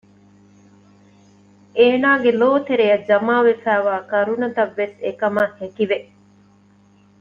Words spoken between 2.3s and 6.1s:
ލޯތެރެއަށް ޖަމާވެފައިވާ ކަރުނަތައްވެސް އެކަމަށް ހެކިވެ